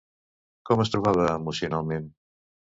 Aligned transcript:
Com 0.69 0.81
es 0.85 0.93
trobava 0.95 1.29
emocionalment? 1.35 2.11